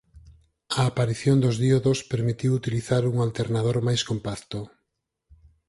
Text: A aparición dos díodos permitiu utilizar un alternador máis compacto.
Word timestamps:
A 0.79 0.81
aparición 0.91 1.37
dos 1.43 1.55
díodos 1.63 1.99
permitiu 2.11 2.49
utilizar 2.59 3.03
un 3.11 3.15
alternador 3.25 3.77
máis 3.87 4.01
compacto. 4.09 4.59